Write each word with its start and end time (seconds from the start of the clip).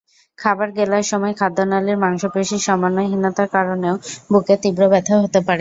খাবার 0.39 0.69
গেলার 0.77 1.05
সময় 1.11 1.33
খাদ্যনালির 1.39 2.01
মাংসপেশির 2.03 2.65
সমন্বয়হীনতার 2.67 3.49
কারণেও 3.55 3.95
বুকে 4.31 4.55
তীব্র 4.63 4.81
ব্যথা 4.93 5.15
হতে 5.17 5.37
পারে। 5.37 5.49